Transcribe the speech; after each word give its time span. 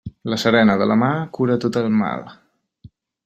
La 0.31 0.37
serena 0.43 0.77
de 0.81 0.87
la 0.91 0.97
mar 1.01 1.11
cura 1.37 1.59
de 1.65 1.71
tot 1.79 1.93
mal. 2.01 2.25